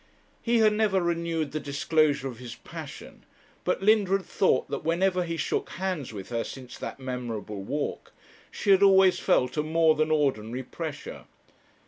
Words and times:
He 0.41 0.57
had 0.57 0.73
never 0.73 0.99
renewed 0.99 1.51
the 1.51 1.59
disclosure 1.59 2.27
of 2.27 2.39
his 2.39 2.55
passion; 2.55 3.23
but 3.63 3.83
Linda 3.83 4.13
had 4.13 4.25
thought 4.25 4.67
that 4.71 4.83
whenever 4.83 5.25
he 5.25 5.37
shook 5.37 5.69
hands 5.69 6.11
with 6.11 6.29
her 6.29 6.43
since 6.43 6.75
that 6.79 6.99
memorable 6.99 7.61
walk, 7.61 8.11
she 8.49 8.71
had 8.71 8.81
always 8.81 9.19
felt 9.19 9.57
a 9.57 9.61
more 9.61 9.93
than 9.93 10.09
ordinary 10.09 10.63
pressure. 10.63 11.25